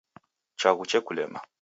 Chaghu 0.59 0.83
chekulema. 0.89 1.39